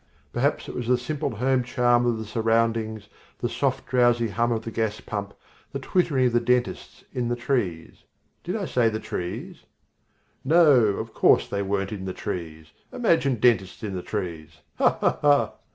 Perhaps 0.33 0.67
it 0.67 0.73
was 0.73 0.87
the 0.87 0.97
simple 0.97 1.35
home 1.35 1.63
charm 1.63 2.07
of 2.07 2.17
the 2.17 2.25
surroundings, 2.25 3.07
the 3.37 3.47
soft 3.47 3.85
drowsy 3.85 4.29
hum 4.29 4.51
of 4.51 4.63
the 4.63 4.71
gas 4.71 4.99
pump, 4.99 5.35
the 5.73 5.77
twittering 5.77 6.25
of 6.25 6.33
the 6.33 6.39
dentists 6.39 7.03
in 7.13 7.27
the 7.27 7.35
trees 7.35 8.03
did 8.43 8.55
I 8.55 8.65
say 8.65 8.89
the 8.89 8.99
trees? 8.99 9.65
No; 10.43 10.73
of 10.97 11.13
course 11.13 11.47
they 11.47 11.61
weren't 11.61 11.91
in 11.91 12.05
the 12.05 12.13
trees 12.13 12.71
imagine 12.91 13.35
dentists 13.35 13.83
in 13.83 13.93
the 13.93 14.01
trees 14.01 14.61
ha! 14.79 14.89
ha! 15.21 15.53